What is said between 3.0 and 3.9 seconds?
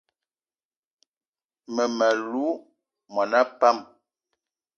mona pam